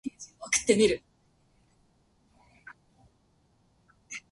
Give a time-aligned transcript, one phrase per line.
[0.03, 1.01] 僕がキラだ